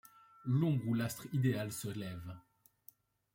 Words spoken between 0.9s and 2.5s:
l'astre idéal se leve